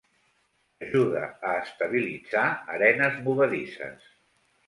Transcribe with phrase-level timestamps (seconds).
[0.85, 4.09] Ajuda a estabilitzar arenes movedisses.